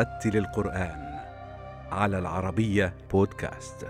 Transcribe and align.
رتل 0.00 0.36
القرآن 0.36 1.20
على 1.92 2.18
العربية 2.18 2.94
بودكاست. 3.10 3.86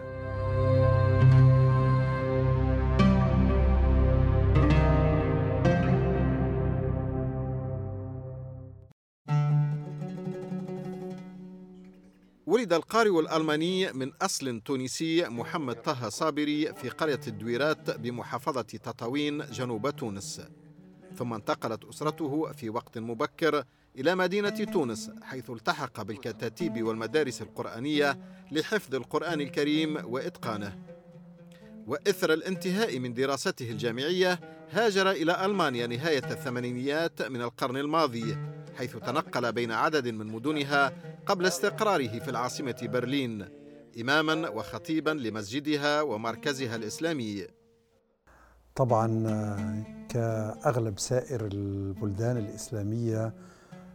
ولد 12.47 12.73
القارئ 12.73 13.21
الألماني 13.21 13.93
من 13.93 14.13
أصل 14.23 14.61
تونسي 14.61 15.29
محمد 15.29 15.75
طه 15.83 16.09
صابري 16.09 16.75
في 16.75 16.89
قرية 16.89 17.21
الدويرات 17.27 17.91
بمحافظة 17.91 18.63
تطاوين 18.63 19.39
جنوب 19.39 19.91
تونس 19.91 20.43
ثم 21.17 21.33
انتقلت 21.35 21.85
أسرته 21.85 22.53
في 22.53 22.71
وقت 22.71 22.99
مبكر 22.99 23.65
إلى 24.01 24.15
مدينة 24.15 24.65
تونس 24.65 25.11
حيث 25.23 25.51
التحق 25.51 26.03
بالكتاتيب 26.03 26.83
والمدارس 26.83 27.43
القرآنية 27.43 28.19
لحفظ 28.53 28.95
القرآن 28.95 29.41
الكريم 29.41 29.97
وإتقانه. 30.05 30.79
وإثر 31.87 32.33
الانتهاء 32.33 32.99
من 32.99 33.15
دراسته 33.15 33.71
الجامعية 33.71 34.41
هاجر 34.71 35.11
إلى 35.11 35.45
ألمانيا 35.45 35.87
نهاية 35.87 36.25
الثمانينيات 36.31 37.23
من 37.23 37.43
القرن 37.43 37.77
الماضي 37.77 38.37
حيث 38.79 38.97
تنقل 38.97 39.53
بين 39.53 39.73
عدد 39.73 40.09
من 40.09 40.27
مدنها 40.27 40.93
قبل 41.27 41.47
استقراره 41.47 42.19
في 42.19 42.31
العاصمة 42.31 42.77
برلين 42.83 43.49
إماما 44.01 44.49
وخطيبا 44.49 45.11
لمسجدها 45.11 46.03
ومركزها 46.03 46.77
الإسلامي. 46.77 47.47
طبعا 48.77 49.07
كأغلب 50.09 50.99
سائر 50.99 51.47
البلدان 51.53 52.37
الإسلامية 52.37 53.50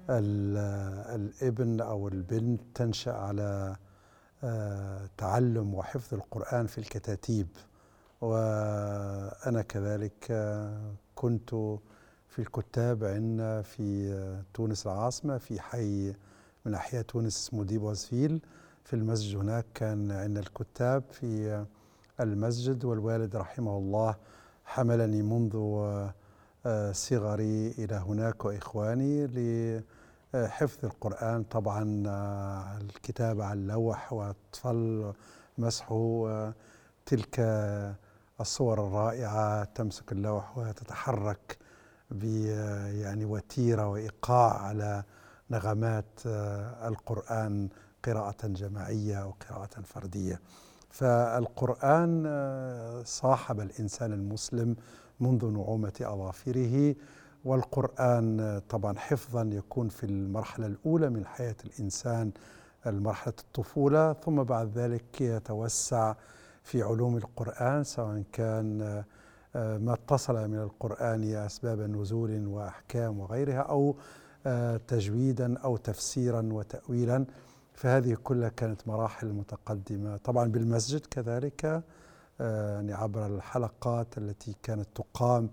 الابن 0.10 1.82
أو 1.82 2.08
البنت 2.08 2.62
تنشأ 2.76 3.14
على 3.14 3.76
تعلم 5.18 5.74
وحفظ 5.74 6.14
القرآن 6.14 6.68
في 6.68 6.78
الكتاتيب. 6.78 7.48
وأنا 8.22 9.62
كذلك 9.62 10.26
كنت 11.16 11.50
في 12.28 12.40
الكتاب 12.40 13.04
عندنا 13.04 13.62
في 13.62 14.14
تونس 14.54 14.86
العاصمة 14.88 15.38
في 15.38 15.60
حي 15.62 16.14
من 16.66 16.74
أحياء 16.74 17.02
تونس 17.02 17.36
اسمه 17.38 17.64
ديبوزفيل 17.64 18.42
في 18.84 18.96
المسجد 18.96 19.38
هناك 19.38 19.66
كان 19.74 20.12
عندنا 20.12 20.40
الكتاب 20.40 21.04
في 21.12 21.66
المسجد 22.20 22.86
والوالد 22.86 23.36
رحمه 23.36 23.78
الله 23.78 24.16
حملني 24.66 25.22
منذ 25.22 25.52
صغري 26.92 27.72
إلى 27.72 27.96
هناك 27.96 28.46
وإخواني 28.46 29.26
لحفظ 30.36 30.86
القرآن 30.86 31.44
طبعا 31.44 32.04
الكتابة 32.82 33.46
على 33.46 33.60
اللوح 33.60 34.14
والطفل 34.14 35.14
مسحه 35.58 36.54
تلك 37.06 37.40
الصور 38.42 38.88
الرائعة 38.88 39.64
تمسك 39.64 40.12
اللوح 40.12 40.58
وتتحرك 40.58 41.58
ب 42.12 42.24
يعني 43.04 43.26
وتيرة 43.26 43.88
وإيقاع 43.88 44.54
على 44.62 45.04
نغمات 45.50 46.20
القرآن 46.86 47.70
قراءة 48.06 48.48
جماعية 48.48 49.28
وقراءة 49.28 49.82
فردية. 49.84 50.42
فالقرآن 50.90 52.24
صاحب 53.06 53.60
الإنسان 53.60 54.14
المسلم 54.14 54.76
منذ 55.20 55.46
نعومة 55.46 55.94
أظافره. 56.02 56.96
والقرآن 57.46 58.62
طبعا 58.70 58.98
حفظا 58.98 59.50
يكون 59.54 59.90
في 59.90 60.04
المرحلة 60.04 60.66
الأولى 60.68 61.10
من 61.10 61.26
حياة 61.26 61.56
الإنسان 61.66 62.32
المرحلة 62.88 63.34
الطفولة 63.40 64.14
ثم 64.14 64.44
بعد 64.44 64.78
ذلك 64.78 65.22
يتوسع 65.22 66.16
في 66.64 66.82
علوم 66.84 67.18
القرآن 67.18 67.84
سواء 67.84 68.24
كان 68.32 68.78
ما 69.56 69.94
اتصل 69.94 70.48
من 70.48 70.60
القرآن 70.60 71.36
أسباب 71.36 71.80
نزول 71.80 72.48
وأحكام 72.48 73.20
وغيرها 73.20 73.60
أو 73.60 73.96
تجويدا 74.88 75.58
أو 75.58 75.78
تفسيرا 75.78 76.50
وتأويلا. 76.54 77.26
فهذه 77.74 78.18
كلها 78.24 78.50
كانت 78.50 78.88
مراحل 78.88 79.28
متقدمة. 79.28 80.18
طبعا 80.18 80.48
بالمسجد 80.52 81.06
كذلك 81.06 81.84
يعني 82.40 82.94
عبر 82.94 83.28
الحلقات 83.28 84.18
التي 84.18 84.56
كانت 84.64 84.88
تقام 84.96 85.50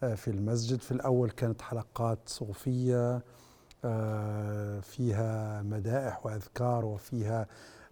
في 0.00 0.28
المسجد. 0.28 0.80
في 0.80 0.92
الأول 0.92 1.30
كانت 1.30 1.62
حلقات 1.62 2.18
صوفية 2.26 3.22
فيها 4.80 5.62
مدائح 5.62 6.26
وأذكار 6.26 6.84
وفيها 6.84 7.46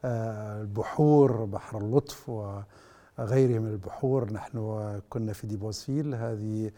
البحور 0.05 1.45
بحر 1.45 1.79
اللطف 1.79 2.29
وغيره 2.29 3.59
من 3.59 3.69
البحور. 3.69 4.33
نحن 4.33 5.01
كنا 5.11 5.33
في 5.33 5.47
ديبوزفيل. 5.47 6.15
هذه 6.15 6.71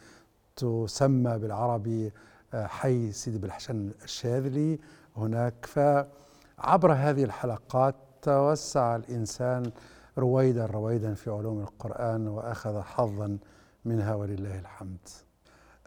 تسمى 0.57 1.39
بالعربي 1.39 2.13
حي 2.55 3.13
سيدي 3.13 3.39
بالحشن 3.39 3.91
الشاذلي. 4.05 4.79
هناك 5.17 5.67
فعبر 5.67 6.93
هذه 6.93 7.25
الحلقات 7.25 7.95
توسع 8.23 8.97
الإنسان 8.97 9.71
رويدا 10.19 10.67
رويدا 10.67 11.15
في 11.15 11.31
علوم 11.31 11.61
القرآن 11.61 12.29
وأخذ 12.29 12.81
حظا 12.81 13.39
منها 13.85 14.15
ولله 14.15 14.59
الحمد. 14.59 15.09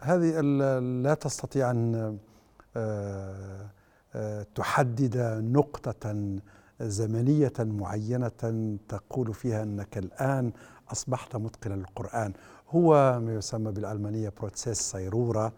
هذه 0.00 0.40
لا 1.02 1.14
تستطيع 1.14 1.70
أن 1.70 2.18
تحدد 4.54 5.16
نقطة 5.42 6.36
زمنية 6.80 7.52
معينة 7.58 8.78
تقول 8.88 9.34
فيها 9.34 9.62
أنك 9.62 9.98
الآن 9.98 10.52
أصبحت 10.92 11.36
متقنا 11.36 11.74
للقرآن. 11.74 12.32
هو 12.70 13.20
ما 13.20 13.34
يسمى 13.34 13.72
بالألمانية 13.72 14.32
بروتسيس 14.38 14.80
صيرورة 14.80 15.52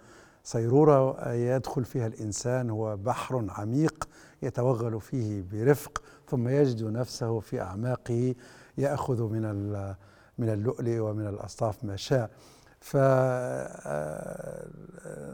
صيرورة 0.45 1.33
يدخل 1.33 1.85
فيها 1.85 2.07
الإنسان 2.07 2.71
هو 2.71 2.97
بحر 2.97 3.47
عميق 3.49 4.09
يتوغل 4.43 5.01
فيه 5.01 5.45
برفق 5.53 6.03
ثم 6.29 6.49
يجد 6.49 6.85
نفسه 6.85 7.41
في 7.41 7.61
أعماقه 7.61 8.35
يأخذ 8.79 9.23
من 9.23 9.95
من 10.41 10.49
اللؤلؤ 10.49 10.99
ومن 11.01 11.27
الأصطاف 11.27 11.85
ما 11.85 11.97
شاء. 11.97 12.31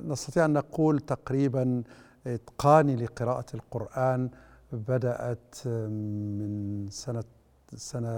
فنستطيع 0.02 0.44
أن 0.44 0.52
نقول 0.52 1.00
تقريبا 1.00 1.82
إتقاني 2.26 2.96
لقراءة 2.96 3.46
القرآن 3.54 4.30
بدأت 4.72 5.54
من 5.66 6.86
سنة 6.90 7.24
سنة 7.74 8.14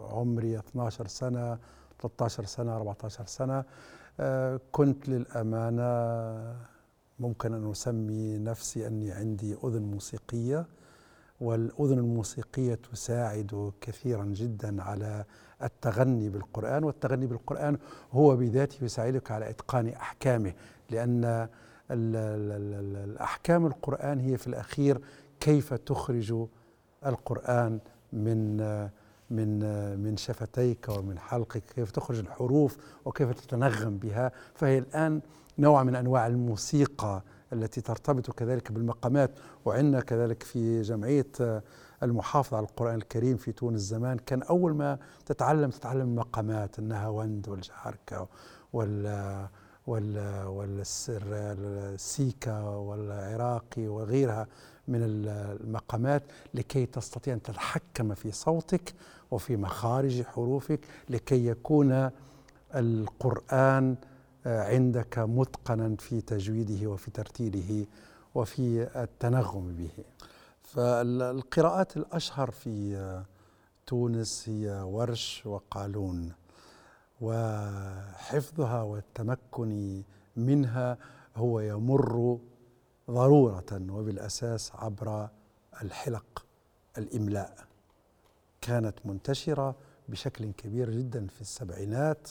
عمري 0.00 0.58
12 0.58 1.06
سنة 1.06 1.58
13 2.00 2.44
سنة 2.44 2.76
14 2.76 3.26
سنة. 3.26 3.64
كنت 4.72 5.08
للأمانة 5.08 5.92
ممكن 7.18 7.54
أن 7.54 7.70
أسمي 7.70 8.38
نفسي 8.38 8.86
أني 8.86 9.12
عندي 9.12 9.56
أذن 9.64 9.82
موسيقية. 9.82 10.66
والأذن 11.42 11.98
الموسيقية 11.98 12.74
تساعد 12.92 13.72
كثيرا 13.80 14.24
جدا 14.24 14.82
على 14.82 15.24
التغني 15.62 16.28
بالقرآن 16.28 16.84
والتغني 16.84 17.26
بالقرآن 17.26 17.78
هو 18.12 18.36
بذاته 18.36 18.84
يساعدك 18.84 19.30
على 19.30 19.50
إتقان 19.50 19.88
أحكامه 19.88 20.52
لأن 20.90 21.48
الأحكام 21.90 23.66
القرآن 23.66 24.20
هي 24.20 24.36
في 24.36 24.46
الأخير 24.46 25.00
كيف 25.40 25.74
تخرج 25.74 26.46
القرآن 27.06 27.78
من 28.12 28.56
من 29.30 29.58
من 29.98 30.16
شفتيك 30.16 30.88
ومن 30.88 31.18
حلقك 31.18 31.62
كيف 31.74 31.90
تخرج 31.90 32.18
الحروف 32.18 32.76
وكيف 33.04 33.30
تتنغم 33.30 33.98
بها. 33.98 34.32
فهي 34.54 34.78
الآن 34.78 35.20
نوع 35.58 35.82
من 35.82 35.94
أنواع 35.94 36.26
الموسيقى 36.26 37.22
التي 37.52 37.80
ترتبط 37.80 38.30
كذلك 38.30 38.72
بالمقامات 38.72 39.30
وعندنا 39.64 40.00
كذلك 40.00 40.42
في 40.42 40.82
جمعية 40.82 41.26
المحافظة 42.02 42.56
على 42.56 42.66
القرآن 42.66 42.94
الكريم 42.94 43.36
في 43.36 43.52
تونس 43.52 43.80
زمان 43.80 44.18
كان 44.18 44.42
أول 44.42 44.74
ما 44.74 44.98
تتعلم 45.26 45.70
تتعلم 45.70 46.00
المقامات 46.00 46.78
النهاوند 46.78 47.48
والجحركة 47.48 48.28
وال 48.72 49.48
وال 49.86 50.44
والسيكا 51.46 52.60
والعراقي 52.60 53.88
وغيرها 53.88 54.46
من 54.88 54.98
المقامات 55.02 56.22
لكي 56.54 56.86
تستطيع 56.86 57.34
أن 57.34 57.42
تتحكم 57.42 58.14
في 58.14 58.32
صوتك 58.32 58.94
وفي 59.30 59.56
مخارج 59.56 60.22
حروفك 60.22 60.80
لكي 61.10 61.46
يكون 61.46 62.10
القرآن 62.74 63.96
عندك 64.46 65.18
متقنا 65.18 65.96
في 65.96 66.20
تجويده 66.20 66.86
وفي 66.90 67.10
ترتيله 67.10 67.86
وفي 68.34 68.88
التنغم 69.02 69.76
به. 69.76 70.04
فالقراءات 70.62 71.96
الأشهر 71.96 72.50
في 72.50 73.24
تونس 73.86 74.48
هي 74.48 74.82
ورش 74.82 75.42
وقالون 75.46 76.32
وحفظها 77.20 78.82
والتمكن 78.82 80.02
منها 80.36 80.98
هو 81.36 81.60
يمر 81.60 82.38
ضرورة 83.10 83.80
وبالأساس 83.90 84.72
عبر 84.74 85.28
الحلق 85.82 86.44
الإملاء. 86.98 87.66
كانت 88.60 88.94
منتشرة 89.04 89.74
بشكل 90.08 90.52
كبير 90.52 90.90
جدا 90.90 91.26
في 91.26 91.40
السبعينات 91.40 92.28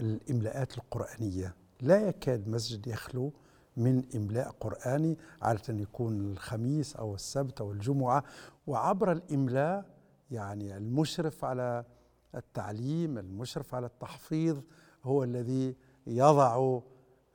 الإملاءات 0.00 0.78
القرآنية. 0.78 1.54
لا 1.80 2.08
يكاد 2.08 2.48
مسجد 2.48 2.86
يخلو 2.86 3.32
من 3.76 4.02
إملاء 4.14 4.50
قرآني 4.60 5.18
عادة 5.42 5.74
يكون 5.74 6.32
الخميس 6.32 6.96
أو 6.96 7.14
السبت 7.14 7.60
أو 7.60 7.72
الجمعة. 7.72 8.24
وعبر 8.66 9.12
الإملاء 9.12 9.84
يعني 10.30 10.76
المشرف 10.76 11.44
على 11.44 11.84
التعليم 12.34 13.18
المشرف 13.18 13.74
على 13.74 13.86
التحفيظ 13.86 14.60
هو 15.04 15.24
الذي 15.24 15.76
يضع 16.06 16.80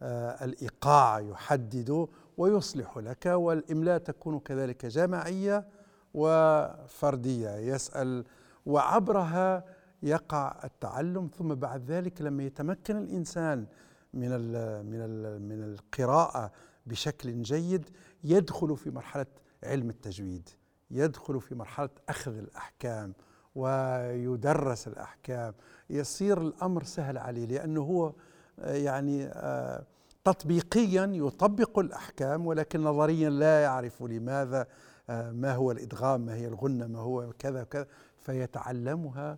آه، 0.02 0.46
الإيقاع 0.46 1.20
يحدد 1.20 2.08
ويصلح 2.38 2.98
لك 2.98 3.26
والإملاء 3.26 3.98
تكون 3.98 4.40
كذلك 4.40 4.86
جماعية 4.86 5.66
وفردية. 6.14 7.50
يسأل 7.56 8.26
وعبرها 8.66 9.64
يقع 10.04 10.56
التعلم 10.64 11.30
ثم 11.38 11.56
بعد 11.56 11.92
ذلك 11.92 12.22
لما 12.22 12.44
يتمكن 12.44 12.98
الإنسان 12.98 13.66
من 14.14 14.32
ال 14.32 14.86
من 14.86 15.02
ال 15.02 15.42
من 15.42 15.64
القراءة 15.64 16.52
بشكل 16.86 17.42
جيد 17.42 17.90
يدخل 18.24 18.78
في 18.78 18.92
مرحلة 18.92 19.26
علم 19.64 19.90
التجويد 19.90 20.50
يدخل 20.92 21.42
في 21.42 21.56
مرحلة 21.56 21.90
أخذ 22.10 22.38
الأحكام 22.38 23.14
ويدرس 23.56 24.88
الأحكام. 24.88 25.54
يصير 25.90 26.42
الأمر 26.42 26.84
سهل 26.84 27.18
عليه 27.18 27.46
لأنه 27.46 27.82
هو 27.82 28.14
يعني 28.58 29.26
آه، 29.26 29.84
تطبيقيا 30.24 31.06
يطبق 31.14 31.80
الأحكام 31.80 32.48
ولكن 32.48 32.84
نظريا 32.84 33.30
لا 33.30 33.64
يعرف 33.64 34.04
لماذا 34.04 34.68
آه، 35.10 35.32
ما 35.32 35.56
هو 35.56 35.72
الإدغام 35.72 36.22
ما 36.22 36.36
هي 36.36 36.48
الغنة 36.48 36.88
ما 36.88 37.00
هو 37.00 37.34
كذا 37.40 37.62
وكذا 37.62 37.88
فيتعلمها 38.18 39.38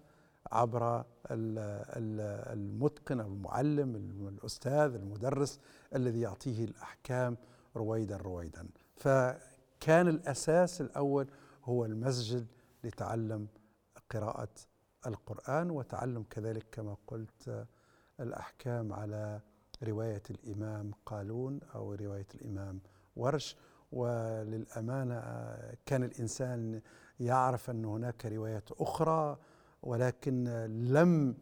عبر 0.51 1.05
المتقن 2.51 3.19
المعلم 3.19 3.95
الأستاذ 4.27 4.95
المدرس 4.95 5.59
الذي 5.95 6.21
يعطيه 6.21 6.65
الأحكام 6.65 7.37
رويدا 7.75 8.17
رويدا. 8.17 8.67
فكان 8.95 10.07
الأساس 10.07 10.81
الأول 10.81 11.27
هو 11.63 11.85
المسجد 11.85 12.47
لتعلم 12.83 13.47
قراءة 14.09 14.49
القرآن 15.07 15.71
وتعلم 15.71 16.23
كذلك 16.23 16.65
كما 16.71 16.97
قلت 17.07 17.67
الأحكام 18.19 18.93
على 18.93 19.41
رواية 19.83 20.23
الإمام 20.29 20.91
قالون 21.05 21.59
أو 21.75 21.93
رواية 21.93 22.27
الإمام 22.35 22.79
ورش. 23.15 23.57
وللأمانة 23.91 25.19
كان 25.85 26.03
الإنسان 26.03 26.81
يعرف 27.19 27.69
أن 27.69 27.85
هناك 27.85 28.25
روايات 28.25 28.71
أخرى 28.71 29.37
ولكن 29.83 30.43
لم 30.67 31.35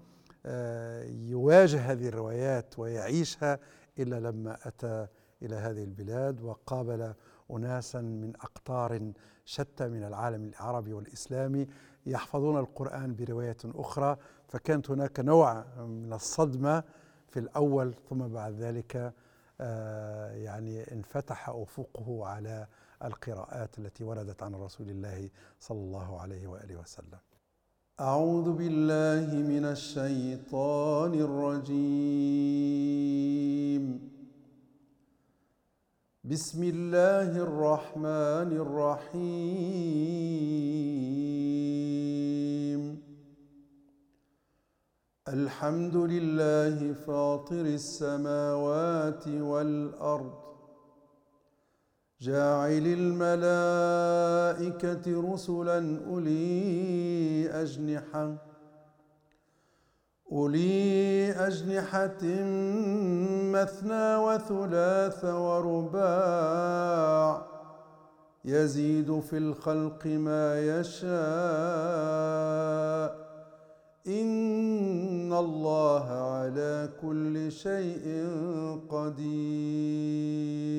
آه، 0.45 1.03
يواجه 1.03 1.91
هذه 1.91 2.07
الروايات 2.07 2.79
ويعيشها 2.79 3.59
إلا 3.99 4.19
لما 4.19 4.57
أتى 4.63 5.07
إلى 5.41 5.55
هذه 5.55 5.83
البلاد 5.83 6.41
وقابل 6.41 7.13
أناسا 7.51 8.01
من 8.01 8.33
أقطار 8.35 9.11
شتى 9.45 9.87
من 9.87 10.03
العالم 10.03 10.47
العربي 10.47 10.93
والإسلامي 10.93 11.67
يحفظون 12.05 12.59
القرآن 12.59 13.15
بروايات 13.15 13.65
أخرى 13.65 14.17
فكانت 14.47 14.91
هناك 14.91 15.19
نوع 15.19 15.65
من 15.77 16.13
الصدمة 16.13 16.83
في 17.27 17.39
الأول 17.39 17.93
ثم 18.09 18.27
بعد 18.27 18.53
ذلك 18.53 19.13
آه، 19.61 20.31
يعني 20.31 20.91
انفتح 20.91 21.49
أفقه 21.49 22.25
على 22.27 22.67
القراءات 23.03 23.79
التي 23.79 24.03
وردت 24.03 24.43
عن 24.43 24.55
رسول 24.55 24.89
الله 24.89 25.29
صلى 25.59 25.77
الله 25.77 26.21
عليه 26.21 26.47
وآله 26.47 26.75
وسلم. 26.75 27.19
أعوذ 27.99 28.51
بالله 28.55 29.27
من 29.35 29.65
الشيطان 29.65 31.13
الرجيم. 31.13 31.99
بسم 36.23 36.63
الله 36.63 37.37
الرحمن 37.37 38.51
الرحيم. 38.63 39.19
الحمد 45.27 45.95
لله 45.95 46.93
فاطر 46.93 47.65
السماوات 47.65 49.27
والأرض. 49.27 50.48
جاعل 52.21 52.85
الملائكة 52.99 54.13
رسلا 55.33 55.99
أولي 56.07 57.49
أجنحة 57.51 58.35
أولي 60.31 61.31
أجنحة 61.31 62.23
مثنى 63.55 64.15
وثلاث 64.15 65.25
ورباع 65.25 66.39
يزيد 68.45 69.19
في 69.19 69.37
الخلق 69.37 70.05
ما 70.05 70.79
يشاء. 70.79 71.09
إن 74.07 75.33
الله 75.33 76.05
على 76.09 76.89
كل 77.01 77.51
شيء 77.51 78.27
قدير. 78.89 80.78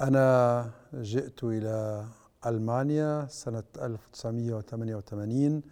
أنا 0.00 0.70
جئت 0.94 1.44
إلى 1.44 2.04
ألمانيا 2.46 3.26
سنة 3.26 3.62
1988 3.82 5.62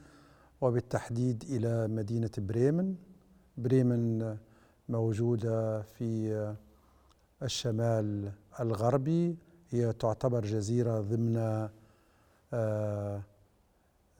وبالتحديد 0.61 1.45
إلى 1.49 1.89
مدينة 1.89 2.31
بريمن. 2.39 2.95
بريمن 3.57 4.37
موجودة 4.89 5.83
في 5.83 6.55
الشمال 7.43 8.33
الغربي 8.61 9.37
هي 9.71 9.93
تعتبر 9.93 10.45
جزيرة 10.45 11.01
ضمن 11.01 11.69
آه، 12.53 13.23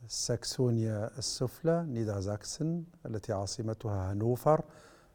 ساكسونيا 0.09 1.11
السفلى 1.19 1.85
Niedersachsen 1.89 2.85
التي 3.07 3.33
عاصمتها 3.33 4.11
هانوفر 4.11 4.61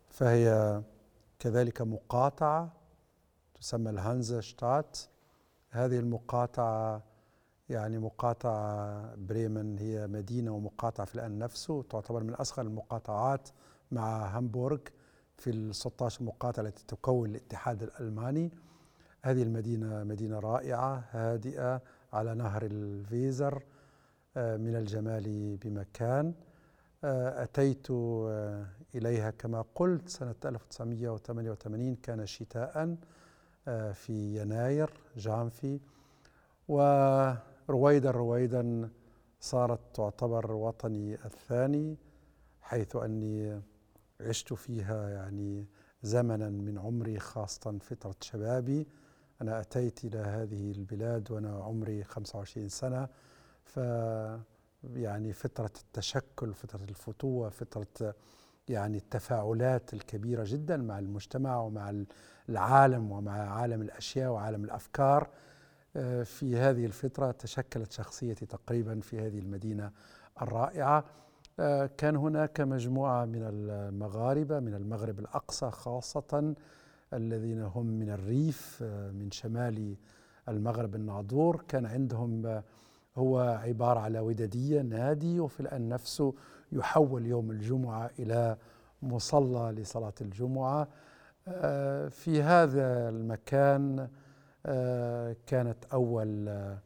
فهي 0.10 0.82
كذلك 1.40 1.82
مقاطعة 1.82 2.81
تسمى 3.62 3.90
ال 3.90 4.42
Hansestadt. 4.42 4.98
هذه 5.70 6.00
المقاطعة 6.00 7.04
يعني 7.70 7.98
مقاطعة 7.98 9.16
بريمن 9.16 9.78
هي 9.78 10.08
مدينة 10.08 10.52
ومقاطعة 10.52 11.06
في 11.06 11.16
الآن 11.16 11.40
نفسه 11.40 11.84
تعتبر 11.84 12.24
من 12.24 12.34
أصغر 12.34 12.66
المقاطعات 12.66 13.50
مع 13.92 14.38
هامبورغ 14.38 14.80
في 15.38 15.50
ال 15.50 15.76
16 15.76 16.24
مقاطعة 16.24 16.64
التي 16.64 16.86
تكون 16.88 17.30
الاتحاد 17.30 17.84
الألماني. 17.84 18.52
هذه 19.22 19.44
المدينة 19.44 20.04
مدينة 20.04 20.40
رائعة 20.40 21.04
هادئة 21.12 21.82
على 22.14 22.34
نهر 22.36 22.66
الفيزر 22.66 23.64
آه، 24.38 24.58
من 24.58 24.76
الجمال 24.76 25.58
بمكان. 25.58 26.34
آه، 27.04 27.44
أتيت 27.44 27.88
آه، 27.92 28.66
إليها 28.96 29.32
كما 29.32 29.66
قلت 29.76 30.10
سنة 30.10 30.36
1988 30.46 31.96
كان 31.96 32.26
شتاء. 32.26 32.96
في 33.94 34.42
يناير 34.42 34.90
جانفي. 35.18 35.80
ورويدا 36.68 38.12
رويدا 38.12 38.90
صارت 39.40 39.80
تعتبر 39.96 40.52
وطني 40.52 41.14
الثاني 41.26 41.98
حيث 42.62 42.96
أني 42.96 43.62
عشت 44.22 44.54
فيها 44.54 45.10
يعني 45.10 45.68
زمنا 46.04 46.50
من 46.50 46.78
عمري 46.78 47.20
خاصة 47.20 47.78
فترة 47.80 48.16
شبابي. 48.22 48.88
أنا 49.42 49.60
أتيت 49.62 50.06
إلى 50.06 50.18
هذه 50.18 50.72
البلاد 50.72 51.32
وأنا 51.32 51.64
عمري 51.64 52.04
25 52.04 52.70
سنة. 52.70 53.08
ف 53.64 53.78
يعني 54.84 55.34
فترة 55.34 55.72
التشكل 55.82 56.54
فترة 56.54 56.84
الفتوة 56.84 57.50
فترة 57.50 58.16
يعني 58.70 58.98
التفاعلات 58.98 59.94
الكبيرة 59.94 60.44
جدا 60.48 60.78
مع 60.78 61.00
المجتمع 61.00 61.58
ومع 61.58 62.04
العالم 62.50 63.12
ومع 63.12 63.32
عالم 63.32 63.82
الأشياء 63.82 64.32
وعالم 64.32 64.64
الأفكار. 64.64 65.30
آه، 65.96 66.24
في 66.24 66.58
هذه 66.58 66.86
الفترة 66.86 67.32
تشكلت 67.32 67.92
شخصيتي 67.92 68.46
تقريبا 68.46 69.00
في 69.00 69.20
هذه 69.20 69.40
المدينة 69.40 69.92
الرائعة. 70.42 71.06
آه، 71.60 71.86
كان 71.98 72.16
هناك 72.16 72.62
مجموعة 72.62 73.26
من 73.26 73.44
المغاربة 73.44 74.60
من 74.60 74.74
المغرب 74.74 75.20
الأقصى 75.20 75.72
خاصة 75.72 76.56
الذين 77.14 77.62
هم 77.62 77.86
من 77.86 78.10
الريف 78.10 78.80
آه، 78.84 79.12
من 79.12 79.32
شمال 79.32 79.96
المغرب 80.50 80.96
الناظور. 80.96 81.64
كان 81.68 81.86
عندهم 81.86 82.62
هو 83.16 83.40
عبارة 83.40 84.00
على 84.00 84.20
ودادية 84.20 84.82
نادي 84.82 85.40
وفي 85.40 85.60
الآن 85.60 85.90
نفسه 85.90 86.34
يحول 86.72 87.26
يوم 87.26 87.52
الجمعة 87.52 88.10
إلى 88.20 88.58
مصلى 89.02 89.72
لصلاة 89.72 90.14
الجمعة. 90.22 90.88
آه، 91.48 92.08
في 92.08 92.42
هذا 92.42 93.10
المكان 93.10 94.10
آه، 94.66 95.36
كانت 95.48 95.86
أول 95.94 96.50
آه، 96.50 96.80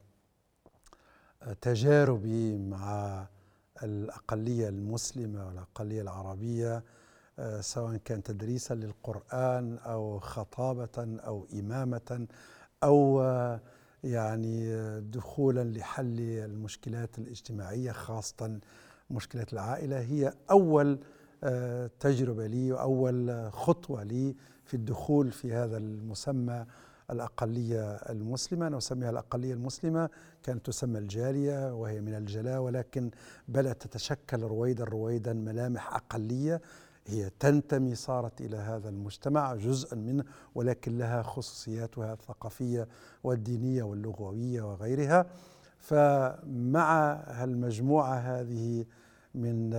تجاربي 1.61 2.57
مع 2.57 3.25
الأقلية 3.83 4.69
المسلمة 4.69 5.47
والأقلية 5.47 6.01
العربية 6.01 6.83
سواء 7.59 7.97
كان 7.97 8.23
تدريسا 8.23 8.73
للقرآن 8.73 9.77
أو 9.77 10.19
خطابة 10.19 11.19
أو 11.27 11.47
إمامة 11.53 12.27
أو 12.83 13.21
يعني 14.03 14.69
دخولا 15.01 15.63
لحل 15.63 16.19
المشكلات 16.19 17.19
الاجتماعية 17.19 17.91
خاصة 17.91 18.59
مشكلة 19.09 19.45
العائلة 19.53 19.99
هي 19.99 20.33
أول 20.51 20.99
آه، 21.43 21.89
تجربة 21.99 22.47
لي 22.47 22.71
وأول 22.71 23.49
خطوة 23.51 24.03
لي 24.03 24.35
في 24.65 24.73
الدخول 24.73 25.31
في 25.31 25.53
هذا 25.53 25.77
المسمى 25.77 26.65
الأقلية 27.11 27.95
المسلمة. 27.95 28.67
أنا 28.67 28.77
أسميها 28.77 29.09
الأقلية 29.09 29.53
المسلمة 29.53 30.09
كانت 30.43 30.65
تسمى 30.65 30.99
الجالية 30.99 31.73
وهي 31.73 32.01
من 32.01 32.15
الجلاء 32.15 32.59
ولكن 32.61 33.11
بدأت 33.47 33.81
تتشكل 33.81 34.41
رويدا 34.41 34.83
رويدا 34.83 35.33
ملامح 35.33 35.93
أقلية. 35.95 36.61
هي 37.07 37.29
تنتمي 37.39 37.95
صارت 37.95 38.41
إلى 38.41 38.57
هذا 38.57 38.89
المجتمع 38.89 39.55
جزءا 39.55 39.95
منه 39.95 40.23
ولكن 40.55 40.97
لها 40.97 41.21
خصوصياتها 41.21 42.13
الثقافية 42.13 42.87
والدينية 43.23 43.83
واللغوية 43.83 44.61
وغيرها. 44.61 45.25
فمع 45.77 47.13
المجموعه 47.43 48.15
هذه 48.15 48.85
من 49.35 49.73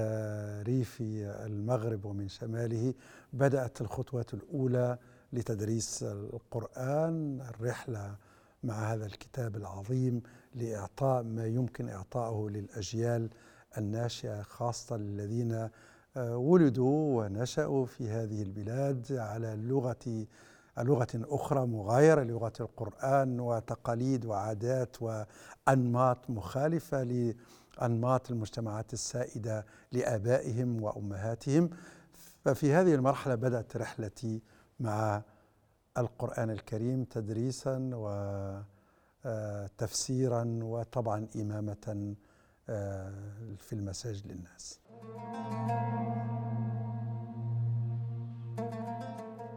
ريف 0.63 0.99
المغرب 1.21 2.05
ومن 2.05 2.29
شماله 2.29 2.95
بدأت 3.33 3.81
الخطوات 3.81 4.35
الأولى 4.35 4.99
لتدريس 5.33 6.03
القرآن 6.03 7.41
الرحلة 7.41 8.17
مع 8.65 8.93
هذا 8.93 9.07
الكتاب 9.07 9.57
العظيم 9.57 10.23
لإعطاء 10.55 11.23
ما 11.23 11.47
يمكن 11.47 11.89
اعطائه 11.89 12.49
للأجيال 12.51 13.31
الناشئة 13.79 14.43
خاصة 14.43 14.97
الذين 14.97 15.69
ولدوا 16.19 17.25
ونشأوا 17.25 17.87
في 17.87 18.11
هذه 18.11 18.43
البلاد 18.43 19.13
على 19.13 19.57
لغة 19.57 20.27
لغة 20.79 21.07
أخرى 21.15 21.67
مغايرة 21.67 22.23
لغة 22.23 22.53
القرآن 22.61 23.41
وتقاليد 23.41 24.25
وعادات 24.25 24.97
وأنماط 25.03 26.31
مخالفة 26.31 27.03
لأنماط 27.03 28.31
المجتمعات 28.31 28.93
السائدة 28.93 29.67
لآبائهم 29.93 30.83
وأمهاتهم. 30.83 31.71
ففي 32.45 32.73
هذه 32.73 32.95
المرحلة 32.95 33.35
بدأت 33.35 33.77
رحلتي 33.77 34.43
مع 34.81 35.23
القرآن 35.99 36.51
الكريم 36.51 37.05
تدريسا 37.05 37.91
وتفسيرا 39.25 40.59
وطبعا 40.63 41.29
إمامة 41.37 42.15
آه، 42.69 43.13
في 43.59 43.73
المساجد 43.73 44.27
للناس. 44.27 44.81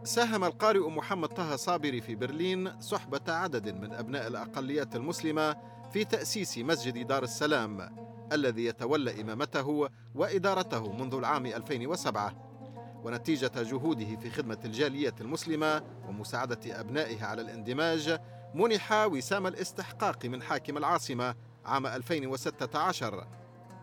ساهم 0.04 0.44
القارئ 0.44 0.88
محمد 0.88 1.28
طه 1.28 1.56
صابري 1.56 2.00
في 2.00 2.14
برلين 2.14 2.80
صحبة 2.80 3.20
عدد 3.28 3.68
من 3.68 3.92
أبناء 3.92 4.26
الأقليات 4.26 4.96
المسلمة 4.96 5.56
في 5.92 6.04
تأسيس 6.04 6.58
مسجد 6.58 7.06
دار 7.06 7.22
السلام 7.22 7.96
الذي 8.32 8.64
يتولى 8.64 9.20
إمامته 9.20 9.88
وإدارته 10.14 10.92
منذ 10.92 11.14
العام 11.14 11.46
2007 11.46 12.50
ونتيجة 13.04 13.52
جهوده 13.56 14.16
في 14.16 14.30
خدمة 14.30 14.58
الجالية 14.64 15.14
المسلمة 15.20 15.82
ومساعدة 16.08 16.80
أبنائها 16.80 17.26
على 17.26 17.42
الاندماج 17.42 18.18
منح 18.54 18.92
وسام 18.92 19.46
الاستحقاق 19.46 20.26
من 20.26 20.42
حاكم 20.42 20.76
العاصمة 20.76 21.34
عام 21.66 21.86
2016 21.86 23.26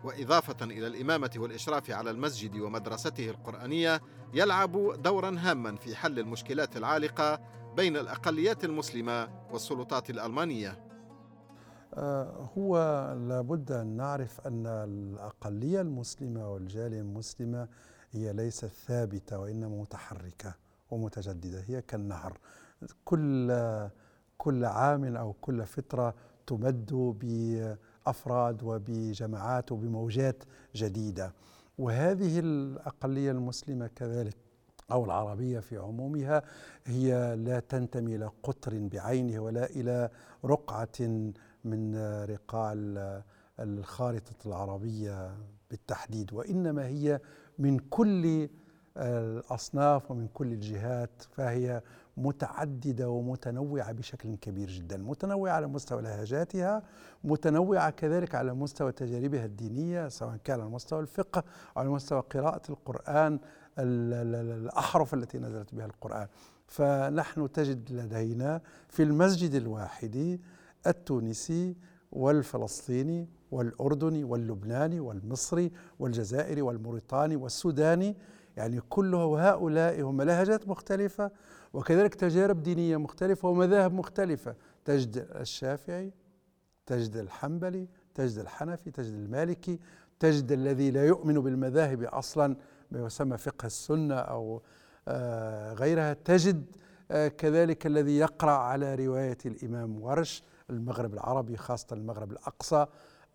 وإضافة 0.04 0.64
إلى 0.64 0.86
الإمامة 0.86 1.30
والإشراف 1.36 1.90
على 1.90 2.10
المسجد 2.10 2.56
ومدرسته 2.56 3.30
القرآنية 3.30 4.00
يلعب 4.34 5.02
دورا 5.02 5.36
هاما 5.38 5.76
في 5.76 5.96
حل 5.96 6.18
المشكلات 6.18 6.76
العالقة 6.76 7.40
بين 7.76 7.96
الأقليات 7.96 8.64
المسلمة 8.64 9.28
والسلطات 9.52 10.10
الألمانية. 10.10 10.84
آه، 11.94 12.50
هو 12.58 12.76
لابد 13.28 13.72
أن 13.72 13.86
نعرف 13.86 14.40
أن 14.46 14.66
الأقلية 14.66 15.80
المسلمة 15.80 16.52
والجالية 16.52 17.00
المسلمة 17.00 17.68
هي 18.12 18.32
ليست 18.32 18.66
ثابتة 18.66 19.38
وإنما 19.38 19.80
متحركة 19.80 20.54
ومتجددة 20.90 21.64
هي 21.66 21.82
كالنهر. 21.82 22.38
كل 23.04 23.52
كل 24.38 24.64
عام 24.64 25.16
أو 25.16 25.32
كل 25.32 25.66
فترة 25.66 26.14
تمد 26.46 26.92
بأفراد 28.08 28.62
وبجماعات 28.62 29.72
وبموجات 29.72 30.44
جديدة. 30.74 31.32
وهذه 31.78 32.38
الأقلية 32.38 33.30
المسلمة 33.30 33.86
كذلك 33.86 34.36
أو 34.90 35.04
العربية 35.04 35.60
في 35.60 35.76
عمومها 35.76 36.42
هي 36.86 37.36
لا 37.36 37.60
تنتمي 37.60 38.16
إلى 38.16 38.30
قطر 38.42 38.78
بعينه 38.92 39.38
ولا 39.40 39.70
إلى 39.70 40.10
رقعة 40.44 40.98
من 41.64 41.96
رقاع 42.24 42.72
الخارطة 43.60 44.46
العربية 44.46 45.36
بالتحديد 45.70 46.32
وإنما 46.32 46.86
هي 46.86 47.20
من 47.58 47.78
كل 47.78 48.48
الأصناف 48.96 50.10
ومن 50.10 50.28
كل 50.34 50.52
الجهات 50.52 51.22
فهي 51.30 51.82
متعددة 52.18 53.10
ومتنوعة 53.10 53.92
بشكل 53.92 54.36
كبير 54.36 54.70
جدا، 54.70 54.96
متنوعة 54.96 55.52
على 55.52 55.66
مستوى 55.66 56.02
لهجاتها، 56.02 56.82
متنوعة 57.24 57.90
كذلك 57.90 58.34
على 58.34 58.54
مستوى 58.54 58.92
تجاربها 58.92 59.44
الدينية 59.44 60.08
سواء 60.08 60.36
كان 60.44 60.60
على 60.60 60.70
مستوى 60.70 61.00
الفقه 61.00 61.44
أو 61.76 61.80
على 61.80 61.88
مستوى 61.88 62.20
قراءة 62.20 62.62
القرآن 62.70 63.38
الأحرف 63.78 65.14
التي 65.14 65.38
نزلت 65.38 65.74
بها 65.74 65.86
القرآن. 65.86 66.26
فنحن 66.66 67.52
تجد 67.52 67.92
لدينا 67.92 68.60
في 68.88 69.02
المسجد 69.02 69.54
الواحد 69.54 70.40
التونسي 70.86 71.76
والفلسطيني 72.12 73.28
والأردني 73.50 74.24
واللبناني 74.24 75.00
والمصري 75.00 75.72
والجزائري 75.98 76.62
والموريتاني 76.62 77.36
والسوداني 77.36 78.16
يعني 78.58 78.80
كل 78.88 79.14
هؤلاء 79.14 80.02
هم 80.02 80.22
لهجات 80.22 80.68
مختلفة 80.68 81.30
وكذلك 81.72 82.14
تجارب 82.14 82.62
دينية 82.62 82.96
مختلفة 82.96 83.48
ومذاهب 83.48 83.92
مختلفة. 83.92 84.54
تجد 84.84 85.28
الشافعي 85.34 86.12
تجد 86.86 87.16
الحنبلي 87.16 87.88
تجد 88.14 88.38
الحنفي 88.38 88.90
تجد 88.90 89.12
المالكي 89.14 89.78
تجد 90.20 90.52
الذي 90.52 90.90
لا 90.90 91.04
يؤمن 91.06 91.40
بالمذاهب 91.40 92.02
أصلا 92.02 92.56
ما 92.90 93.06
يسمى 93.06 93.38
فقه 93.38 93.66
السنة 93.66 94.14
أو 94.14 94.62
آه، 95.08 95.72
غيرها. 95.72 96.12
تجد 96.12 96.64
آه، 97.10 97.28
كذلك 97.28 97.86
الذي 97.86 98.18
يقرأ 98.18 98.50
على 98.50 98.94
رواية 98.94 99.38
الإمام 99.46 100.02
ورش 100.02 100.42
المغرب 100.70 101.14
العربي 101.14 101.56
خاصة 101.56 101.86
المغرب 101.92 102.32
الأقصى 102.32 102.86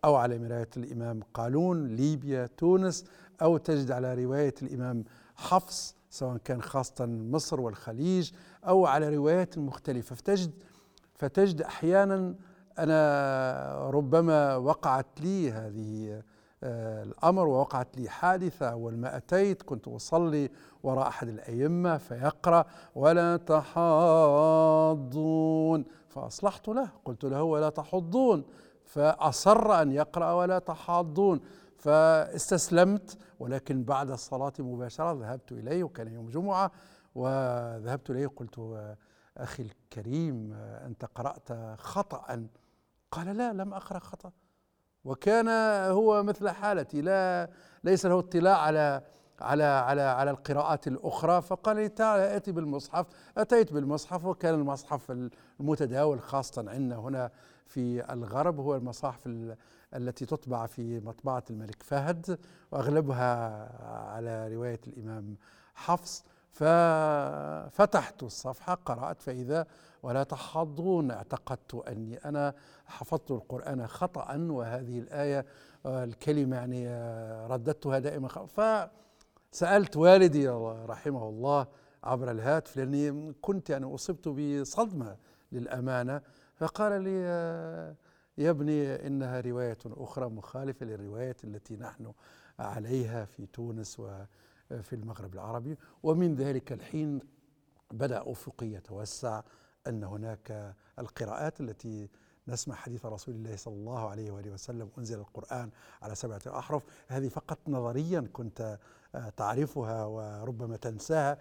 أو 0.04 0.14
على 0.14 0.36
رواية 0.36 0.68
الإمام 0.76 1.20
قالون 1.34 1.86
ليبيا 1.86 2.46
تونس. 2.56 3.04
أو 3.42 3.56
تجد 3.56 3.90
على 3.90 4.24
رواية 4.24 4.54
الإمام 4.62 5.04
حفص 5.36 5.96
سواء 6.10 6.36
كان 6.36 6.62
خاصة 6.62 7.06
مصر 7.06 7.60
والخليج 7.60 8.30
أو 8.68 8.86
على 8.86 9.16
روايات 9.16 9.58
مختلفة. 9.58 10.14
فتجد 10.16 10.50
فتجد 11.14 11.62
أحيانا 11.62 12.34
أنا 12.78 13.90
ربما 13.90 14.56
وقعت 14.56 15.06
لي 15.20 15.50
هذه 15.50 16.22
آه، 16.66 17.02
الأمر 17.02 17.48
ووقعت 17.48 17.96
لي 17.96 18.08
حادثة 18.08 18.66
أول 18.66 18.96
ما 18.96 19.16
أتيت 19.16 19.62
كنت 19.62 19.88
أصلي 19.88 20.50
وراء 20.82 21.08
أحد 21.08 21.28
الأئمة 21.28 21.98
فيقرأ 21.98 22.64
ولا 22.94 23.36
تحاضون 24.84 25.84
فأصلحت 26.08 26.68
له 26.68 26.88
قلت 27.04 27.24
له 27.24 27.42
ولا 27.42 27.68
تحضون 27.68 28.44
فأصر 28.84 29.82
أن 29.82 29.92
يقرأ 29.92 30.32
ولا 30.32 30.58
تحاضون 30.58 31.40
فاستسلمت 31.84 33.18
ولكن 33.40 33.84
بعد 33.84 34.10
الصلاة 34.10 34.52
مباشرة 34.58 35.12
ذهبت 35.12 35.52
إليه 35.52 35.84
وكان 35.84 36.08
يوم 36.08 36.30
جمعة 36.30 36.70
وذهبت 37.14 38.10
إليه 38.10 38.26
قلت 38.26 38.86
أخي 39.36 39.62
الكريم 39.62 40.52
أنت 40.86 41.04
قرأت 41.04 41.78
خطأ؟ 41.78 42.46
قال 43.10 43.36
لا 43.36 43.52
لم 43.52 43.74
أقرأ 43.74 43.98
خطأ. 43.98 44.32
وكان 45.04 45.48
هو 45.90 46.22
مثل 46.22 46.48
حالتي 46.48 47.00
لا 47.00 47.50
ليس 47.84 48.06
له 48.06 48.18
اطلاع 48.18 48.58
على 48.58 49.02
على 49.40 49.64
على 49.64 50.02
على 50.02 50.30
القراءات 50.30 50.86
الأخرى. 50.86 51.42
فقال 51.42 51.76
لي 51.76 51.88
تعال 51.88 52.20
أتي 52.20 52.52
بالمصحف. 52.52 53.06
أتيت 53.38 53.72
بالمصحف 53.72 54.24
وكان 54.24 54.54
المصحف 54.54 55.30
المتداول 55.60 56.20
خاصة 56.20 56.70
عندنا 56.70 56.96
هنا 56.96 57.30
في 57.66 58.12
الغرب 58.12 58.60
هو 58.60 58.76
المصاحف 58.76 59.26
التي 59.94 60.26
تطبع 60.26 60.66
في 60.66 61.00
مطبعة 61.00 61.44
الملك 61.50 61.82
فهد 61.82 62.38
وأغلبها 62.72 63.68
على 64.12 64.54
رواية 64.54 64.80
الإمام 64.86 65.36
حفص. 65.74 66.24
ففتحت 66.52 68.22
الصفحة 68.22 68.74
قرأت 68.74 69.22
فإذا 69.22 69.66
ولا 70.02 70.22
تحضون 70.22 71.10
اعتقدت 71.10 71.74
أني 71.74 72.16
أنا 72.16 72.54
حفظت 72.86 73.30
القرآن 73.30 73.86
خطا 73.86 74.36
وهذه 74.50 74.98
الآية 74.98 75.46
الكلمة 75.86 76.56
يعني 76.56 76.88
رددتها 77.46 77.98
دائما 77.98 78.28
فسالت 79.52 79.96
والدي 79.96 80.48
رحمه 80.88 81.28
الله 81.28 81.66
عبر 82.04 82.30
الهاتف 82.30 82.76
لأني 82.76 83.32
كنت 83.42 83.70
يعني 83.70 83.94
أصبت 83.94 84.28
بصدمة 84.28 85.16
للأمانة 85.52 86.20
فقال 86.56 87.02
لي 87.02 87.94
يا 88.38 88.50
ابني 88.50 89.06
إنها 89.06 89.40
رواية 89.40 89.78
أخرى 89.86 90.28
مخالفة 90.28 90.86
للروايه 90.86 91.36
التي 91.44 91.76
نحن 91.76 92.12
عليها 92.58 93.24
في 93.24 93.46
تونس 93.46 94.00
وفي 94.00 94.92
المغرب 94.92 95.34
العربي. 95.34 95.78
ومن 96.02 96.34
ذلك 96.34 96.72
الحين 96.72 97.20
بدأ 97.90 98.32
أفقي 98.32 98.66
يتوسع 98.66 99.42
أن 99.86 100.04
هناك 100.04 100.74
القراءات 100.98 101.60
التي 101.60 102.08
نسمع 102.48 102.74
حديث 102.74 103.06
رسول 103.06 103.34
الله 103.34 103.56
صلى 103.56 103.74
الله 103.74 104.08
عليه 104.08 104.30
وآله 104.30 104.50
وسلم. 104.50 104.88
أنزل 104.98 105.18
القرآن 105.18 105.70
على 106.02 106.14
سبعة 106.14 106.40
أحرف. 106.46 106.84
هذه 107.08 107.28
فقط 107.28 107.58
نظريا 107.68 108.28
كنت 108.32 108.78
تعرفها 109.36 110.04
وربما 110.04 110.76
تنساها. 110.76 111.38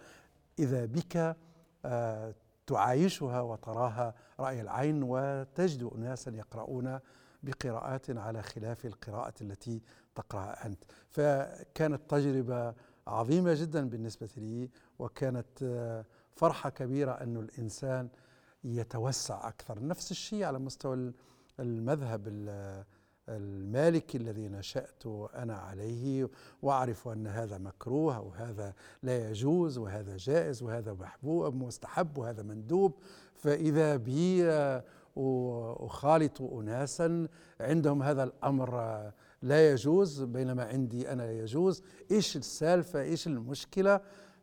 إذا 0.59 0.85
بك 0.85 1.37
آه، 1.85 2.33
تعايشها 2.67 3.41
وتراها 3.41 4.13
رأي 4.39 4.61
العين 4.61 5.03
وتجد 5.03 5.83
أناسا 5.95 6.31
يقرؤون 6.31 6.99
بقراءات 7.43 8.09
على 8.09 8.41
خلاف 8.41 8.85
القراءة 8.85 9.33
التي 9.41 9.81
تقرأها 10.15 10.65
أنت. 10.65 10.83
فكانت 11.09 12.09
تجربة 12.09 12.73
عظيمة 13.07 13.53
جدا 13.53 13.89
بالنسبة 13.89 14.29
لي 14.37 14.69
وكانت 14.99 15.63
فرحة 16.35 16.69
كبيرة 16.69 17.11
أن 17.11 17.37
الإنسان 17.37 18.09
يتوسع 18.63 19.47
أكثر. 19.47 19.85
نفس 19.85 20.11
الشيء 20.11 20.43
على 20.43 20.59
مستوى 20.59 21.13
المذهب 21.59 22.27
المالكي 23.29 24.17
الذي 24.17 24.47
نشأت 24.47 25.05
أنا 25.35 25.55
عليه 25.55 26.29
وأعرف 26.61 27.07
أن 27.07 27.27
هذا 27.27 27.57
مكروه 27.57 28.19
وهذا 28.21 28.73
لا 29.03 29.29
يجوز 29.29 29.77
وهذا 29.77 30.17
جائز 30.17 30.63
وهذا 30.63 30.93
محبوب 30.93 31.55
مستحب 31.55 32.17
وهذا 32.17 32.43
مندوب. 32.43 32.93
فإذا 33.35 33.95
بي 33.95 34.49
أخالط 35.79 36.41
أناسا 36.41 37.27
عندهم 37.59 38.03
هذا 38.03 38.23
الأمر 38.23 39.11
لا 39.41 39.71
يجوز 39.71 40.23
بينما 40.23 40.63
عندي 40.63 41.11
أنا 41.11 41.31
يجوز. 41.31 41.83
إيش 42.11 42.37
السالفة؟ 42.37 43.01
إيش 43.01 43.27
المشكلة؟ 43.27 44.01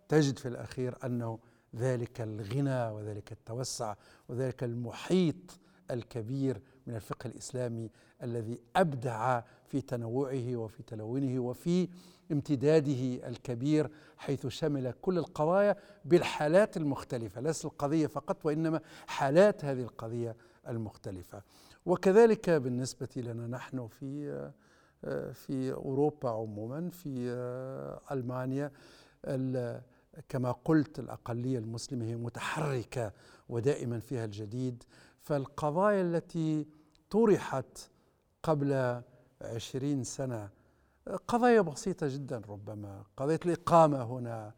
تجد 0.08 0.38
في 0.38 0.48
الأخير 0.48 0.96
أنه 1.04 1.38
ذلك 1.76 2.20
الغنى 2.20 2.90
وذلك 2.90 3.32
التوسع 3.32 3.94
وذلك 4.28 4.64
المحيط 4.64 5.60
الكبير 5.92 6.60
من 6.86 6.94
الفقه 6.94 7.26
الإسلامي 7.26 7.90
الذي 8.22 8.60
أبدع 8.76 9.40
في 9.66 9.80
تنوعه 9.80 10.56
وفي 10.56 10.82
تلونه 10.82 11.40
وفي 11.40 11.88
امتداده 12.32 13.28
الكبير 13.28 13.90
حيث 14.16 14.46
شمل 14.46 14.94
كل 15.02 15.18
القضايا 15.18 15.76
بالحالات 16.04 16.76
المختلفة. 16.76 17.40
ليس 17.40 17.64
القضية 17.64 18.06
فقط 18.06 18.46
وإنما 18.46 18.80
حالات 19.06 19.64
هذه 19.64 19.82
القضية 19.82 20.36
المختلفة. 20.68 21.42
وكذلك 21.86 22.50
بالنسبة 22.50 23.08
لنا 23.16 23.46
نحن 23.46 23.86
في 23.86 24.50
في 25.34 25.72
أوروبا 25.72 26.30
عموما 26.30 26.90
في 26.90 27.30
ألمانيا 28.12 28.70
كما 30.28 30.52
قلت 30.64 30.98
الأقلية 30.98 31.58
المسلمة 31.58 32.04
هي 32.04 32.16
متحركة 32.16 33.12
ودائما 33.48 33.98
فيها 33.98 34.24
الجديد. 34.24 34.84
فالقضايا 35.30 36.02
التي 36.02 36.66
طرحت 37.10 37.78
قبل 38.42 39.02
عشرين 39.42 40.04
سنة 40.04 40.48
قضايا 41.28 41.60
بسيطة 41.60 42.08
جدا 42.08 42.42
ربما. 42.48 43.04
قضية 43.16 43.40
الإقامة 43.46 44.02
هنا 44.02 44.54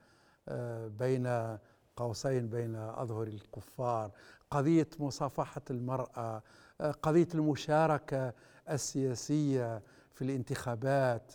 آه، 0.48 0.88
بين 0.88 1.58
قوسين 1.96 2.48
بين 2.48 2.76
أظهر 2.76 3.26
الكفار 3.26 4.10
قضية 4.50 4.88
مصافحة 4.98 5.62
المرأة 5.70 6.42
آه، 6.80 6.90
قضية 6.90 7.28
المشاركة 7.34 8.32
السياسية 8.70 9.82
في 10.14 10.22
الانتخابات 10.22 11.32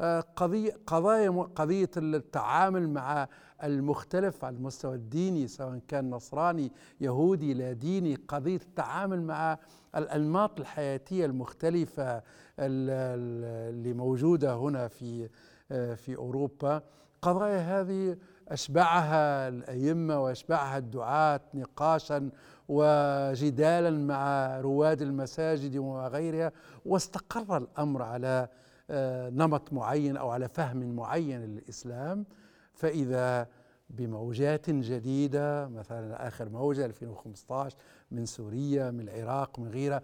آه، 0.00 0.20
قضية 0.20 0.72
قضايا 0.86 1.30
قضية 1.30 1.90
التعامل 1.96 2.88
مع 2.90 3.28
المختلف 3.64 4.44
على 4.44 4.56
المستوى 4.56 4.94
الديني 4.94 5.48
سواء 5.48 5.80
كان 5.88 6.10
نصراني 6.10 6.72
يهودي 7.00 7.54
لا 7.54 7.72
ديني 7.72 8.14
قضية 8.14 8.56
التعامل 8.56 9.22
مع 9.22 9.58
الأنماط 9.96 10.60
الحياتية 10.60 11.26
المختلفة 11.26 12.22
اللي 12.58 13.92
موجودة 13.92 14.54
هنا 14.54 14.88
في 14.88 15.28
آه، 15.72 15.94
في 15.94 16.16
أوروبا. 16.16 16.82
قضايا 17.22 17.80
هذه 17.80 18.16
أشبعها 18.48 19.48
الأئمة 19.48 20.22
وأشبعها 20.24 20.78
الدعاة 20.78 21.40
نقاشا 21.54 22.30
وجدالا 22.70 23.90
مع 23.90 24.56
رواد 24.60 25.02
المساجد 25.02 25.76
وغيرها 25.76 26.52
واستقر 26.86 27.56
الأمر 27.56 28.02
على 28.02 28.48
آه، 28.90 29.30
نمط 29.30 29.72
معين 29.72 30.16
أو 30.16 30.30
على 30.30 30.48
فهم 30.48 30.96
معين 30.96 31.40
للإسلام. 31.40 32.26
فإذا 32.74 33.46
بموجات 33.90 34.70
جديدة 34.70 35.68
مثلا 35.68 36.28
آخر 36.28 36.48
موجة 36.48 36.84
2015 36.86 37.76
من 38.10 38.26
سوريا 38.26 38.90
من 38.90 39.08
العراق 39.08 39.58
من 39.58 39.68
غيرها 39.68 40.02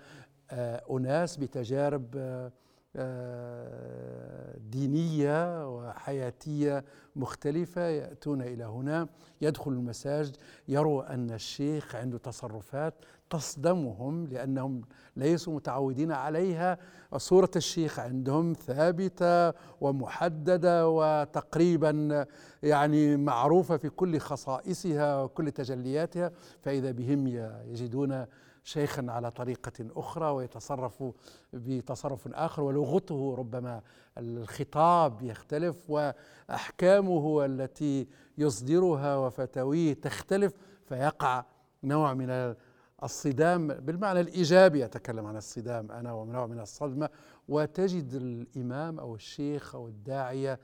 آه، 0.51 0.83
أناس 0.91 1.37
بتجارب 1.37 2.15
آه، 2.97 4.57
دينية 4.71 5.69
وحياتية 5.77 6.85
مختلفة 7.17 7.81
يأتون 7.83 8.43
إلى 8.43 8.65
هنا. 8.65 9.09
يدخل 9.41 9.71
المساجد 9.73 10.37
يروا 10.69 11.15
أن 11.15 11.31
الشيخ 11.31 11.95
عنده 11.97 12.19
تصرفات 12.19 12.95
تصدمهم 13.31 14.27
لأنهم 14.27 14.83
ليسوا 15.17 15.55
متعودين 15.55 16.13
عليها. 16.13 16.79
صورة 17.17 17.51
الشيخ 17.57 17.99
عندهم 17.99 18.53
ثابتة 18.53 19.53
ومحددة 19.81 20.89
وتقريبا 20.89 22.27
يعني 22.63 23.17
معروفة 23.17 23.77
في 23.77 23.89
كل 23.89 24.19
خصائصها 24.19 25.23
وكل 25.23 25.51
تجلياتها. 25.51 26.31
فإذا 26.63 26.91
بهم 26.91 27.27
يجدون 27.67 28.27
شيخا 28.67 29.07
على 29.09 29.31
طريقة 29.31 29.73
أخرى 29.97 30.31
ويتصرف 30.31 31.05
بتصرف 31.53 32.29
آخر 32.29 32.63
ولغته 32.63 33.35
ربما 33.39 33.83
الخطاب 34.19 35.23
يختلف 35.23 35.91
وأحكامه 35.91 37.45
التي 37.45 38.09
يصدرها 38.39 39.17
وفتاويه 39.17 39.95
تختلف 39.95 40.53
فيقع 40.89 41.45
نوع 41.85 42.15
من 42.15 42.55
الصدام 43.03 43.69
بالمعنى 43.69 44.21
الإيجابي 44.21 44.85
أتكلم 44.85 45.27
عن 45.27 45.37
الصدام 45.37 45.93
أنا 45.93 46.13
ونوع 46.13 46.47
من 46.47 46.61
الصدمة 46.61 47.09
وتجد 47.49 48.15
الإمام 48.15 48.99
أو 48.99 49.15
الشيخ 49.15 49.75
أو 49.75 49.89
الداعية 49.89 50.61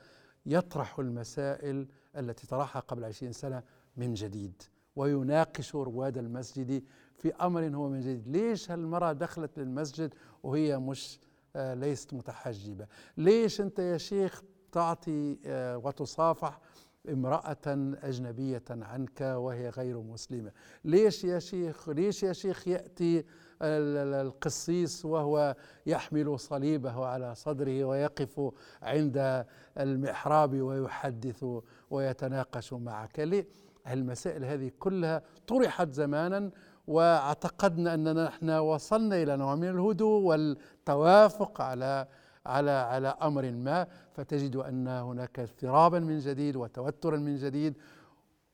يطرح 0.47 0.99
المسائل 0.99 1.87
التي 2.17 2.47
طرحها 2.47 2.81
قبل 2.81 3.05
عشرين 3.05 3.33
سنة 3.33 3.63
من 3.97 4.15
جديد 4.15 4.63
ويناقش 4.97 5.75
رواد 5.75 6.19
المسجد 6.19 6.85
في 7.23 7.35
أمر 7.35 7.77
هو 7.77 7.89
من 7.89 8.01
جديد. 8.01 8.29
ليش 8.29 8.71
هالمرأة 8.71 9.13
دخلت 9.13 9.59
للمسجد 9.59 10.15
وهي 10.43 10.79
مش 10.79 11.21
آه، 11.57 11.75
ليست 11.75 12.15
متحجبة؟ 12.15 12.87
ليش 13.17 13.61
أنت 13.61 13.79
يا 13.79 13.99
شيخ 13.99 14.43
تعطي 14.73 15.39
آه، 15.47 15.79
وتصافح 15.79 16.61
امرأة 17.09 17.57
أجنبية 18.03 18.63
عنك 18.71 19.21
وهي 19.21 19.69
غير 19.69 20.01
مسلمة؟ 20.01 20.53
ليش 20.85 21.25
يا 21.25 21.39
شيخ 21.39 21.89
ليش 21.89 22.23
يا 22.23 22.33
شيخ 22.33 22.69
يأتي 22.69 23.25
القسيس 23.63 25.05
وهو 25.05 25.57
يحمل 25.87 26.39
صليبه 26.41 27.07
على 27.07 27.35
صدره 27.35 27.85
ويقف 27.85 28.53
عند 28.83 29.47
المحراب 29.79 30.61
ويحدث 30.61 31.45
ويتناقش 31.91 32.73
معك؟ 32.73 33.21
ليه؟ 33.21 33.47
المسائل 33.87 34.45
هذه 34.45 34.71
كلها 34.79 35.23
طرحت 35.47 35.93
زمانا 35.93 36.51
واعتقدنا 36.87 37.95
أننا 37.95 38.25
نحن 38.25 38.51
وصلنا 38.51 39.23
إلى 39.23 39.37
نوع 39.37 39.55
من 39.55 39.69
الهدوء 39.69 40.23
والتوافق 40.23 41.61
على 41.61 42.07
على 42.47 42.71
على 42.71 43.09
أمر 43.09 43.51
ما. 43.51 43.87
فتجد 44.13 44.57
أن 44.57 44.89
هناك 44.89 45.39
اضطرابا 45.39 45.99
من 45.99 46.19
جديد 46.19 46.57
وتوترا 46.57 47.17
من 47.17 47.37
جديد 47.37 47.75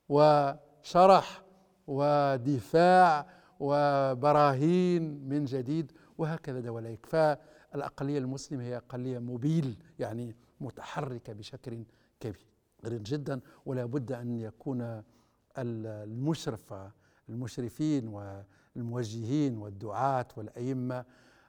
وشرح 0.08 1.42
ودفاع 1.86 3.26
وبراهين 3.60 5.28
من 5.28 5.44
جديد 5.44 5.92
وهكذا 6.18 6.60
دواليك 6.60 7.06
فالأقلية 7.06 8.18
المسلمة 8.18 8.62
هي 8.62 8.76
أقلية 8.76 9.18
موبيل 9.18 9.78
يعني 9.98 10.36
متحركة 10.60 11.32
بشكل 11.32 11.84
كبير 12.20 13.02
جدا. 13.02 13.40
ولا 13.66 13.84
بد 13.84 14.12
أن 14.12 14.40
يكون 14.40 15.02
المشرف 15.58 16.74
المشرفين 17.28 18.08
والموجهين 18.08 19.58
والدعاة 19.58 20.26
والأئمة 20.36 21.04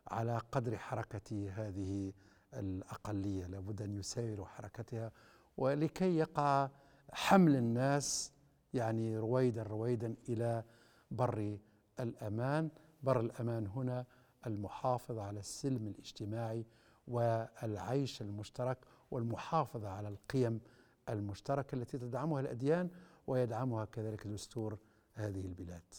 على 0.08 0.42
قدر 0.52 0.78
حركة 0.78 1.50
هذه 1.56 2.14
الأقلية. 2.54 3.46
لابد 3.46 3.82
أن 3.82 3.94
يسايروا 4.00 4.46
حركتها 4.46 5.12
ولكي 5.58 6.18
يقع 6.18 6.70
حمل 7.12 7.56
الناس 7.56 8.32
يعني 8.74 9.18
رويدا 9.18 9.64
رويدا 9.64 10.16
إلى 10.30 10.64
بر 11.12 11.58
الأمان. 12.00 12.70
بر 13.04 13.20
الأمان 13.20 13.68
هنا 13.68 14.06
المحافظة 14.48 15.22
على 15.24 15.40
السلم 15.40 15.88
الاجتماعي 15.88 16.66
والعيش 17.08 18.22
المشترك 18.22 18.78
والمحافظة 19.12 19.90
على 19.90 20.08
القيم 20.08 20.62
المشتركة 21.10 21.76
التي 21.76 21.98
تدعمها 21.98 22.40
الأديان 22.40 22.90
ويدعمها 23.28 23.86
كذلك 23.86 24.28
دستور 24.28 24.78
هذه 25.20 25.46
البلاد. 25.46 25.94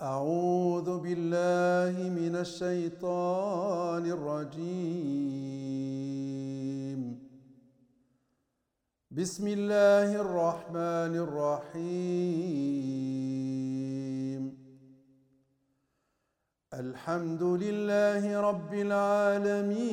أعوذ 0.00 0.98
بالله 0.98 2.08
من 2.08 2.36
الشيطان 2.36 4.06
الرجيم. 4.06 4.62
بسم 9.10 9.48
الله 9.48 10.20
الرحمن 10.20 11.16
الرحيم. 11.16 11.82
الحمد 16.74 17.42
لله 17.42 18.40
رب 18.40 18.74
العالمين. 18.74 19.92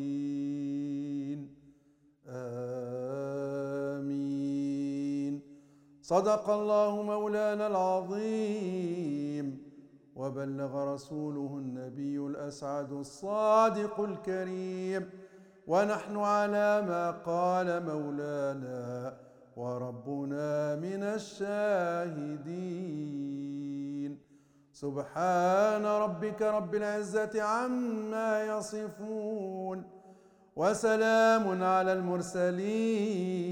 صدق 6.11 6.49
الله 6.49 7.01
مولانا 7.01 7.67
العظيم. 7.67 9.57
وبلغ 10.15 10.93
رسوله 10.93 11.57
النبي 11.57 12.17
الأسعد 12.17 12.91
الصادق 12.91 14.01
الكريم. 14.01 15.09
ونحن 15.67 16.17
على 16.17 16.81
ما 16.87 17.11
قال 17.11 17.85
مولانا 17.85 19.17
وربنا 19.55 20.75
من 20.75 21.03
الشاهدين. 21.03 22.41
سبحان 24.71 25.85
ربك 25.85 26.41
رب 26.41 26.75
العزة 26.75 27.41
عما 27.41 28.43
يصفون. 28.43 29.83
وسلام 30.55 31.63
على 31.63 31.93
المرسلين. 31.93 33.51